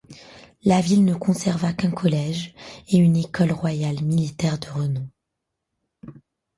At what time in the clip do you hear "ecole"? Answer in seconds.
3.21-3.51